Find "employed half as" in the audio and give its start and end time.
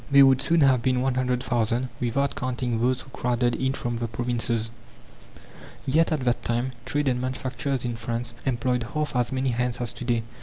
8.43-9.31